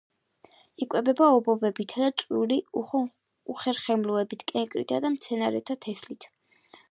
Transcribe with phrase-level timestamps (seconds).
[0.83, 2.57] იკვებება ობობებითა და წვრილი
[3.55, 6.29] უხერხემლოებით, კენკრითა და მცენარეთა თესლით.